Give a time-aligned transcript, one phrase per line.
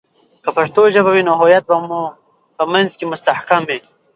[0.43, 2.01] که پښتو ژبه وي، نو هویت به مو
[2.55, 3.79] په منځ مي مستحکم وي.